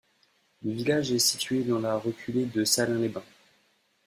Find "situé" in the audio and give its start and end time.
1.19-1.63